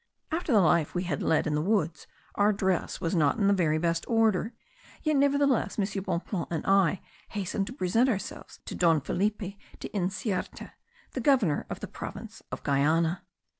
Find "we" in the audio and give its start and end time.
0.95-1.03